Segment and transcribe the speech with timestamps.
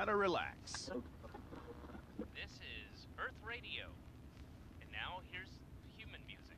[0.00, 0.90] Gotta relax.
[2.32, 3.92] This is Earth Radio.
[4.80, 5.50] And now here's
[5.94, 6.56] human music.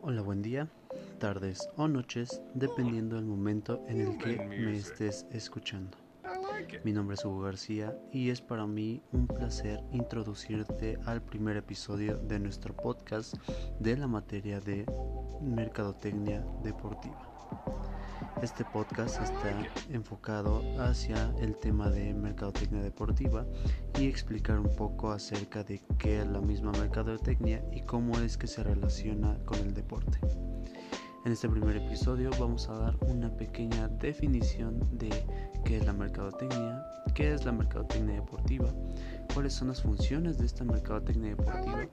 [0.00, 0.68] Hola, buen día,
[1.18, 5.98] tardes o noches, dependiendo del momento en el que me estés escuchando.
[6.84, 12.16] Mi nombre es Hugo García y es para mí un placer introducirte al primer episodio
[12.16, 13.34] de nuestro podcast
[13.80, 14.86] de la materia de
[15.42, 17.83] Mercadotecnia Deportiva.
[18.44, 19.56] Este podcast está
[19.90, 23.46] enfocado hacia el tema de mercadotecnia deportiva
[23.98, 28.46] y explicar un poco acerca de qué es la misma mercadotecnia y cómo es que
[28.46, 30.18] se relaciona con el deporte.
[31.24, 35.08] En este primer episodio vamos a dar una pequeña definición de
[35.64, 38.68] qué es la mercadotecnia, qué es la mercadotecnia deportiva,
[39.32, 41.88] cuáles son las funciones de esta mercadotecnia deportiva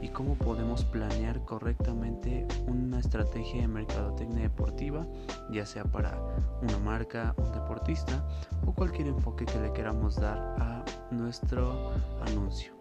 [0.00, 2.46] y cómo podemos planear correctamente
[2.96, 5.06] una estrategia de mercadotecnia deportiva,
[5.50, 6.18] ya sea para
[6.62, 8.26] una marca, un deportista
[8.64, 11.92] o cualquier enfoque que le queramos dar a nuestro
[12.26, 12.72] anuncio.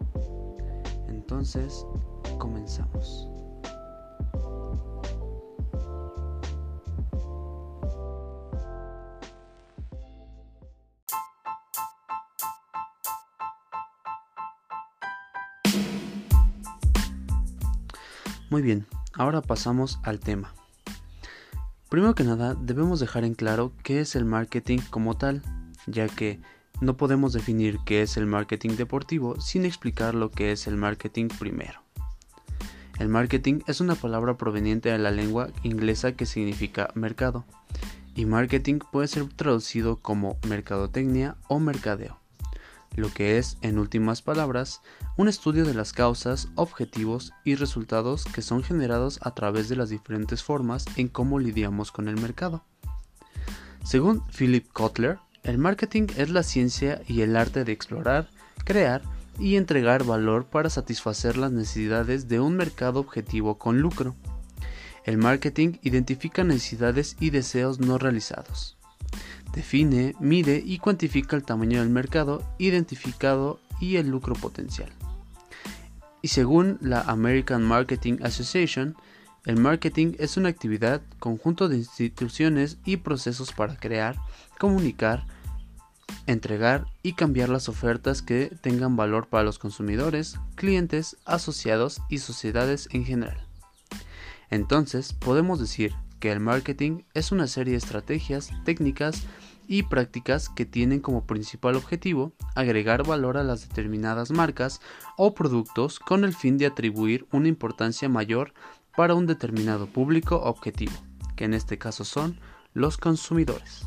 [1.10, 1.86] Entonces,
[2.40, 3.30] comenzamos.
[18.50, 20.54] Muy bien, ahora pasamos al tema.
[21.90, 25.42] Primero que nada, debemos dejar en claro qué es el marketing como tal,
[25.88, 26.42] ya que
[26.82, 31.28] no podemos definir qué es el marketing deportivo sin explicar lo que es el marketing
[31.28, 31.82] primero.
[33.00, 37.46] El marketing es una palabra proveniente de la lengua inglesa que significa mercado,
[38.16, 42.20] y marketing puede ser traducido como mercadotecnia o mercadeo,
[42.96, 44.82] lo que es, en últimas palabras,
[45.18, 49.90] un estudio de las causas, objetivos y resultados que son generados a través de las
[49.90, 52.64] diferentes formas en cómo lidiamos con el mercado.
[53.84, 58.30] Según Philip Kotler, el marketing es la ciencia y el arte de explorar,
[58.64, 59.04] crear
[59.38, 64.16] y entregar valor para satisfacer las necesidades de un mercado objetivo con lucro.
[65.04, 68.76] El marketing identifica necesidades y deseos no realizados.
[69.56, 74.92] Define, mide y cuantifica el tamaño del mercado identificado y el lucro potencial.
[76.22, 78.98] Y según la American Marketing Association,
[79.46, 84.18] el marketing es una actividad, conjunto de instituciones y procesos para crear,
[84.60, 85.26] comunicar,
[86.28, 92.90] entregar y cambiar las ofertas que tengan valor para los consumidores, clientes, asociados y sociedades
[92.92, 93.38] en general.
[94.50, 95.94] Entonces, podemos decir
[96.26, 99.28] que el marketing es una serie de estrategias, técnicas
[99.68, 104.82] y prácticas que tienen como principal objetivo agregar valor a las determinadas marcas
[105.18, 108.56] o productos con el fin de atribuir una importancia mayor
[108.98, 110.94] para un determinado público objetivo,
[111.36, 112.40] que en este caso son
[112.74, 113.86] los consumidores.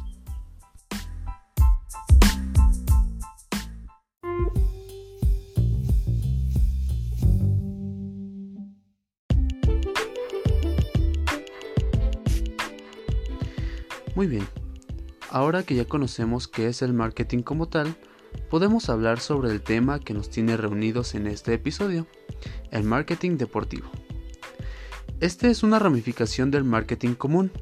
[14.18, 14.48] Muy bien,
[15.30, 17.94] ahora que ya conocemos qué es el marketing como tal,
[18.50, 22.04] podemos hablar sobre el tema que nos tiene reunidos en este episodio,
[22.72, 23.88] el marketing deportivo.
[25.20, 27.52] Este es una ramificación del marketing común,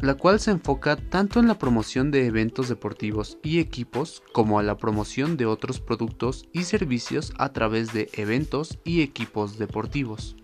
[0.00, 4.62] la cual se enfoca tanto en la promoción de eventos deportivos y equipos como a
[4.62, 10.36] la promoción de otros productos y servicios a través de eventos y equipos deportivos.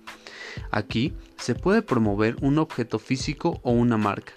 [0.71, 4.33] Aquí se puede promover un objeto físico o una marca.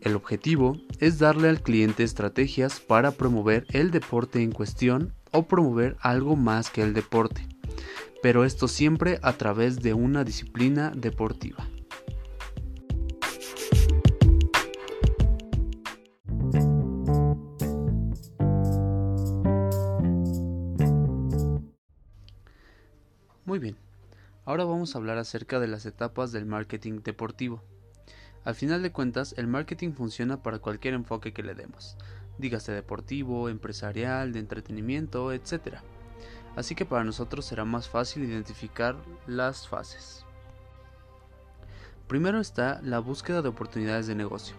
[0.00, 5.98] El objetivo es darle al cliente estrategias para promover el deporte en cuestión o promover
[6.00, 7.46] algo más que el deporte,
[8.22, 11.68] pero esto siempre a través de una disciplina deportiva.
[23.44, 23.76] Muy bien,
[24.46, 27.62] ahora vamos a hablar acerca de las etapas del marketing deportivo.
[28.44, 31.96] Al final de cuentas, el marketing funciona para cualquier enfoque que le demos,
[32.38, 35.78] dígase deportivo, empresarial, de entretenimiento, etc.
[36.56, 38.96] Así que para nosotros será más fácil identificar
[39.26, 40.24] las fases.
[42.08, 44.56] Primero está la búsqueda de oportunidades de negocio.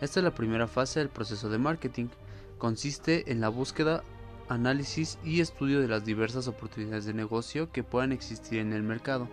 [0.00, 2.08] Esta es la primera fase del proceso de marketing.
[2.56, 4.04] Consiste en la búsqueda,
[4.48, 9.28] análisis y estudio de las diversas oportunidades de negocio que puedan existir en el mercado.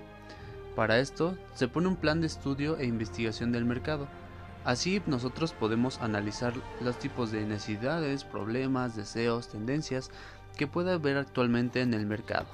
[0.80, 4.08] Para esto, se pone un plan de estudio e investigación del mercado.
[4.64, 10.10] Así nosotros podemos analizar los tipos de necesidades, problemas, deseos, tendencias
[10.56, 12.46] que puede haber actualmente en el mercado.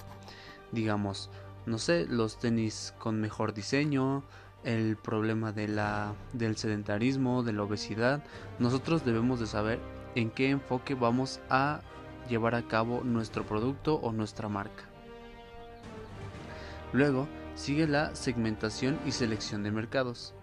[0.72, 1.30] Digamos,
[1.68, 4.24] no sé, los tenis con mejor diseño,
[4.64, 8.24] el problema de la, del sedentarismo, de la obesidad.
[8.58, 9.80] Nosotros debemos de saber
[10.16, 11.82] en qué enfoque vamos a
[12.28, 14.86] llevar a cabo nuestro producto o nuestra marca.
[16.92, 20.34] Luego sigue la segmentación y selección de mercados.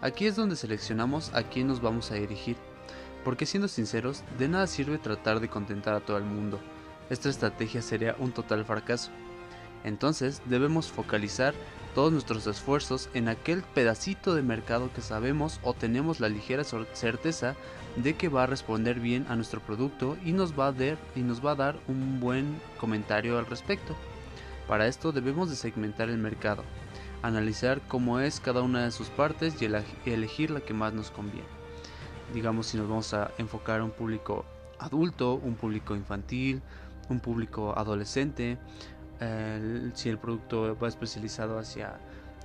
[0.00, 2.56] Aquí es donde seleccionamos a quién nos vamos a dirigir,
[3.24, 6.58] porque siendo sinceros, de nada sirve tratar de contentar a todo el mundo.
[7.10, 9.10] Esta estrategia sería un total fracaso.
[9.84, 11.54] Entonces debemos focalizar
[11.94, 17.56] todos nuestros esfuerzos en aquel pedacito de mercado que sabemos o tenemos la ligera certeza
[17.96, 21.20] de que va a responder bien a nuestro producto y nos va a dar, y
[21.20, 23.96] nos va a dar un buen comentario al respecto.
[24.68, 26.62] Para esto debemos de segmentar el mercado,
[27.22, 29.64] analizar cómo es cada una de sus partes y
[30.10, 31.48] elegir la que más nos conviene.
[32.34, 34.44] Digamos si nos vamos a enfocar a un público
[34.78, 36.60] adulto, un público infantil,
[37.08, 38.58] un público adolescente,
[39.94, 41.98] si el producto va especializado hacia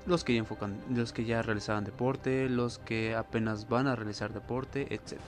[0.06, 4.34] los que ya enfocan, los que ya realizaban deporte, los que apenas van a realizar
[4.34, 5.20] deporte, etc.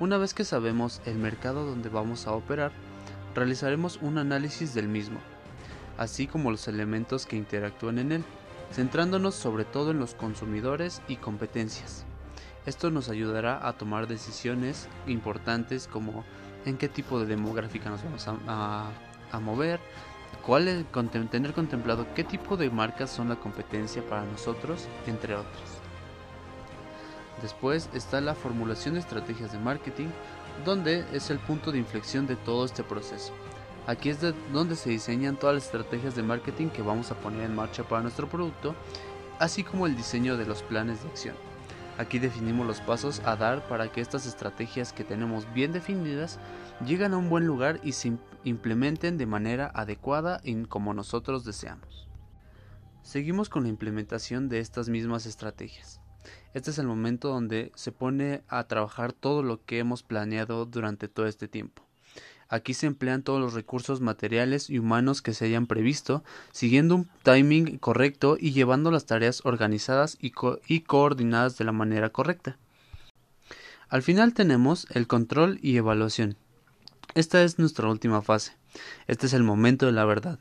[0.00, 2.72] Una vez que sabemos el mercado donde vamos a operar,
[3.34, 5.18] realizaremos un análisis del mismo,
[5.98, 8.24] así como los elementos que interactúan en él,
[8.72, 12.04] centrándonos sobre todo en los consumidores y competencias.
[12.64, 16.24] Esto nos ayudará a tomar decisiones importantes como
[16.64, 18.90] en qué tipo de demográfica nos vamos a,
[19.40, 19.80] mover,
[20.46, 20.86] cuál
[21.30, 25.82] tener contemplado qué tipo de marcas son la competencia para nosotros, entre otros.
[27.40, 30.08] Después está la formulación de estrategias de marketing,
[30.64, 33.32] donde es el punto de inflexión de todo este proceso.
[33.86, 34.18] Aquí es
[34.52, 38.02] donde se diseñan todas las estrategias de marketing que vamos a poner en marcha para
[38.02, 38.76] nuestro producto,
[39.40, 41.34] así como el diseño de los planes de acción.
[41.98, 46.38] Aquí definimos los pasos a dar para que estas estrategias que tenemos bien definidas
[46.86, 52.08] lleguen a un buen lugar y se implementen de manera adecuada y como nosotros deseamos.
[53.02, 56.01] Seguimos con la implementación de estas mismas estrategias.
[56.54, 61.08] Este es el momento donde se pone a trabajar todo lo que hemos planeado durante
[61.08, 61.82] todo este tiempo.
[62.48, 66.22] Aquí se emplean todos los recursos materiales y humanos que se hayan previsto,
[66.52, 70.32] siguiendo un timing correcto y llevando las tareas organizadas y,
[70.66, 72.58] y coordinadas de la manera correcta.
[73.88, 76.36] Al final tenemos el control y evaluación.
[77.14, 78.52] Esta es nuestra última fase.
[79.06, 80.38] Este es el momento de la verdad.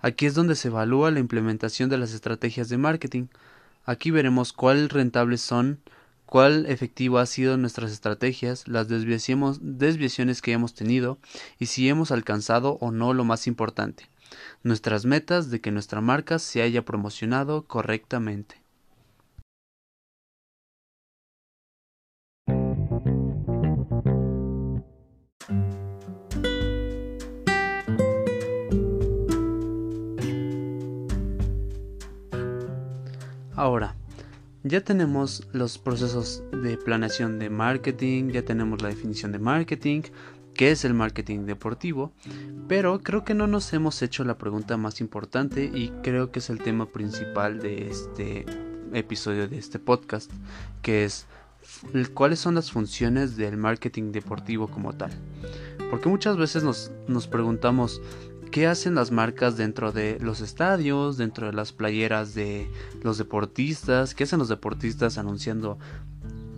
[0.00, 3.26] Aquí es donde se evalúa la implementación de las estrategias de marketing.
[3.86, 5.80] Aquí veremos cuáles rentables son,
[6.26, 11.18] cuál efectivo ha sido nuestras estrategias, las desviaciones que hemos tenido
[11.60, 14.10] y si hemos alcanzado o no lo más importante,
[14.64, 18.65] nuestras metas de que nuestra marca se haya promocionado correctamente.
[34.68, 40.02] Ya tenemos los procesos de planeación de marketing, ya tenemos la definición de marketing,
[40.54, 42.12] qué es el marketing deportivo,
[42.66, 46.50] pero creo que no nos hemos hecho la pregunta más importante y creo que es
[46.50, 48.46] el tema principal de este
[48.92, 50.30] episodio de este podcast,
[50.82, 51.26] que es
[52.14, 55.10] cuáles son las funciones del marketing deportivo como tal.
[55.90, 58.00] Porque muchas veces nos, nos preguntamos,
[58.50, 62.70] qué hacen las marcas dentro de los estadios, dentro de las playeras de
[63.02, 65.78] los deportistas, qué hacen los deportistas anunciando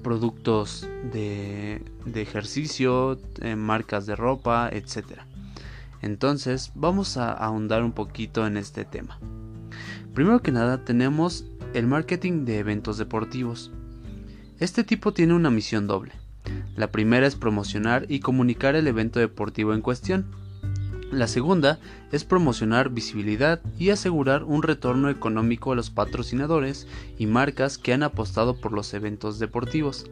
[0.03, 1.83] productos de,
[2.15, 5.21] ejercicio, eh, marcas de ropa, etc.
[6.03, 9.19] Entonces vamos a ahondar un poquito en este tema.
[10.15, 13.71] Primero que nada tenemos el marketing de eventos deportivos.
[14.59, 16.13] Este tipo tiene una misión doble.
[16.77, 20.27] La primera es promocionar y comunicar el evento deportivo en cuestión
[21.11, 21.79] la segunda
[22.13, 26.87] es promocionar visibilidad y asegurar un retorno económico a los patrocinadores
[27.19, 30.11] y marcas que han apostado por los eventos deportivos.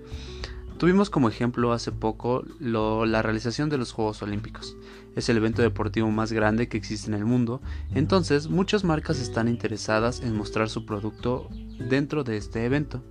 [0.79, 4.77] Tuvimos como ejemplo hace poco la realización de los Juegos Olímpicos.
[5.15, 7.63] Es el evento deportivo más grande que existe en el mundo,
[7.95, 11.49] entonces muchas marcas están interesadas en mostrar su producto
[11.79, 13.03] dentro de este evento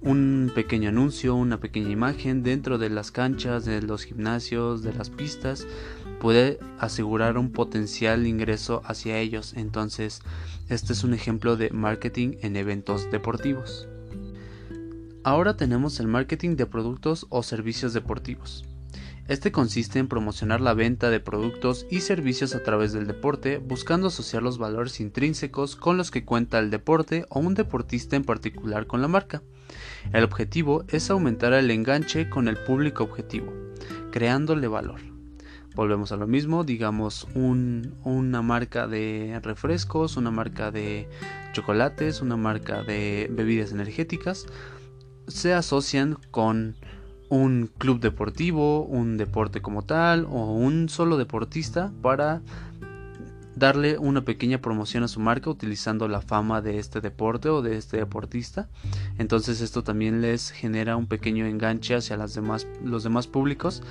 [0.00, 5.10] un pequeño anuncio, una pequeña imagen dentro de las canchas, de los gimnasios, de las
[5.10, 5.66] pistas,
[6.20, 9.54] puede asegurar un potencial ingreso hacia ellos.
[9.56, 10.20] Entonces,
[10.68, 13.88] este es un ejemplo de marketing en eventos deportivos.
[15.24, 18.64] Ahora tenemos el marketing de productos o servicios deportivos.
[19.28, 24.06] Este consiste en promocionar la venta de productos y servicios a través del deporte, buscando
[24.06, 28.86] asociar los valores intrínsecos con los que cuenta el deporte o un deportista en particular
[28.86, 29.42] con la marca.
[30.14, 33.52] El objetivo es aumentar el enganche con el público objetivo,
[34.10, 35.17] creándole valor.
[35.78, 41.08] Volvemos a lo mismo, digamos una marca de refrescos, una marca de
[41.52, 44.46] chocolates, una marca de bebidas energéticas,
[45.28, 46.74] se asocian con
[47.28, 52.42] un club deportivo, un deporte como tal o un solo deportista para
[53.58, 57.76] darle una pequeña promoción a su marca utilizando la fama de este deporte o de
[57.76, 58.68] este deportista.
[59.18, 63.82] Entonces esto también les genera un pequeño enganche hacia los demás públicos,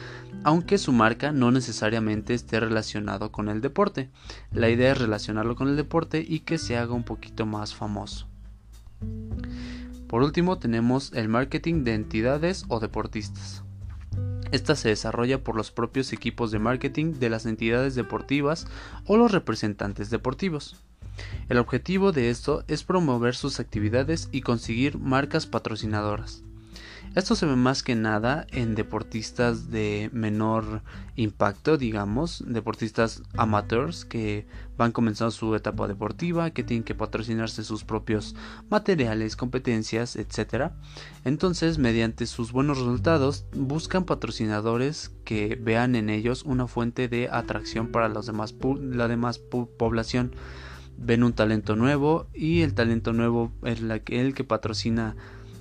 [0.44, 4.10] aunque su marca no necesariamente esté relacionado con el deporte.
[4.52, 8.28] La idea es relacionarlo con el deporte y que se haga un poquito más famoso.
[10.08, 13.64] Por último tenemos el marketing de entidades o deportistas.
[14.52, 18.68] Esta se desarrolla por los propios equipos de marketing de las entidades deportivas
[19.06, 20.78] o los representantes deportivos.
[21.50, 26.44] El objetivo de esto es promover sus actividades y conseguir marcas patrocinadoras.
[27.16, 30.84] Esto se ve más que nada en deportistas de menor
[31.16, 34.46] impacto, digamos, deportistas amateurs que
[34.78, 38.36] van comenzando su etapa deportiva, que tienen que patrocinarse sus propios
[38.70, 40.72] materiales, competencias, etc.
[41.26, 47.88] Entonces, mediante sus buenos resultados, buscan patrocinadores que vean en ellos una fuente de atracción
[47.88, 50.36] para la demás población.
[51.00, 55.16] Ven un talento nuevo y el talento nuevo es el que patrocina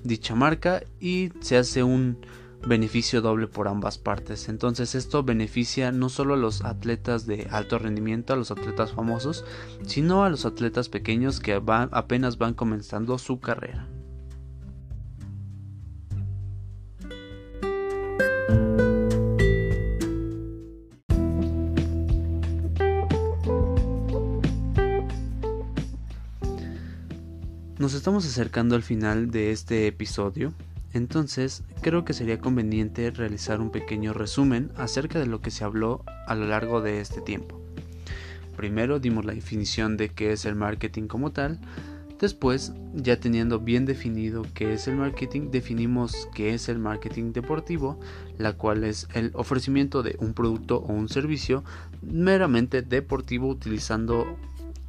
[0.07, 2.19] dicha marca y se hace un
[2.67, 4.49] beneficio doble por ambas partes.
[4.49, 9.45] Entonces esto beneficia no solo a los atletas de alto rendimiento, a los atletas famosos,
[9.87, 13.89] sino a los atletas pequeños que apenas van comenzando su carrera.
[27.79, 30.55] Nos estamos acercando al final de este episodio,
[30.95, 36.03] entonces creo que sería conveniente realizar un pequeño resumen acerca de lo que se habló
[36.27, 37.61] a lo largo de este tiempo.
[38.57, 41.61] Primero dimos la definición de qué es el marketing como tal,
[42.19, 48.01] después, ya teniendo bien definido qué es el marketing, definimos qué es el marketing deportivo,
[48.39, 51.63] la cual es el ofrecimiento de un producto o un servicio
[52.01, 54.39] meramente deportivo utilizando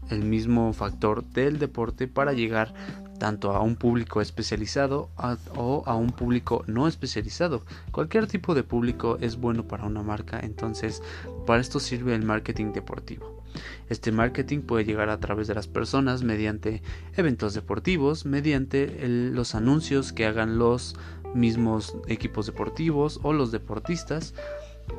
[0.10, 2.74] el mismo factor del deporte para llegar
[3.18, 5.10] tanto a un público especializado
[5.56, 7.64] o a un público no especializado.
[7.92, 11.02] Cualquier tipo de público es bueno para una marca, entonces
[11.46, 13.44] para esto sirve el marketing deportivo.
[13.90, 16.84] Este marketing puede llegar a través de las personas mediante
[17.16, 20.96] eventos deportivos, mediante los anuncios que hagan los
[21.34, 24.34] mismos equipos deportivos o los deportistas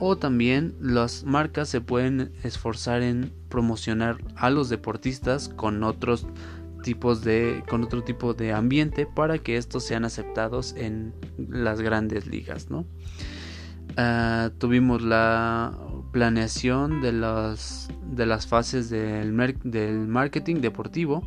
[0.00, 6.26] o también las marcas se pueden esforzar en promocionar a los deportistas con otros
[6.83, 11.12] tipos de con otro tipo de ambiente para que estos sean aceptados en
[11.49, 12.87] las grandes ligas ¿no?
[13.97, 15.76] Ah, tuvimos la
[16.12, 21.25] planeación de las de las fases del, del marketing deportivo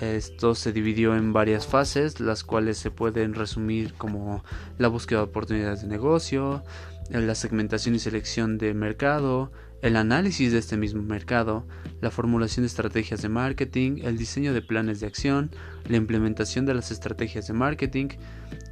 [0.00, 4.44] esto se dividió en varias fases, las cuales se pueden resumir como
[4.78, 6.62] la búsqueda de oportunidades de negocio,
[7.10, 11.66] la segmentación y selección de mercado, el análisis de este mismo mercado,
[12.00, 15.50] la formulación de estrategias de marketing, el diseño de planes de acción,
[15.86, 18.08] la implementación de las estrategias de marketing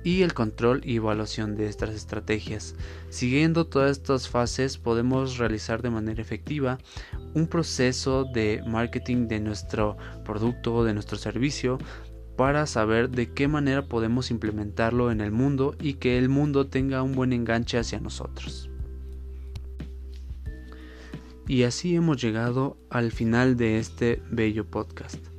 [0.04, 2.74] y el control y evaluación de estas estrategias.
[3.10, 6.78] Siguiendo todas estas fases podemos realizar de manera efectiva
[7.34, 11.78] un proceso de marketing de nuestro producto o de nuestro servicio
[12.36, 17.02] para saber de qué manera podemos implementarlo en el mundo y que el mundo tenga
[17.02, 18.68] un buen enganche hacia nosotros.
[21.46, 25.31] Y así hemos llegado al final de este bello podcast.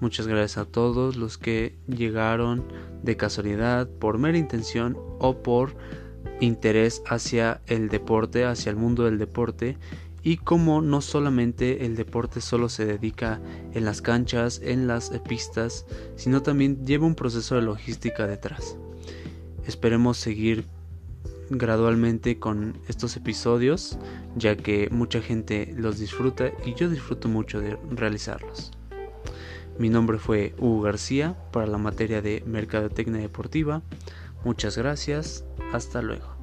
[0.00, 2.64] Muchas gracias a todos los que llegaron
[3.02, 5.76] de casualidad, por mera intención o por
[6.40, 9.78] interés hacia el deporte, hacia el mundo del deporte
[10.24, 13.40] y como no solamente el deporte solo se dedica
[13.74, 15.84] en las canchas, en las pistas,
[16.16, 18.76] sino también lleva un proceso de logística detrás.
[19.66, 20.64] Esperemos seguir
[21.50, 23.98] gradualmente con estos episodios,
[24.34, 28.72] ya que mucha gente los disfruta y yo disfruto mucho de realizarlos.
[29.78, 33.82] Mi nombre fue Hugo García para la materia de Mercadotecnia Deportiva.
[34.44, 36.33] Muchas gracias, hasta luego.